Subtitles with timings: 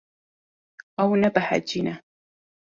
[1.01, 1.93] Ew nebehecî ne.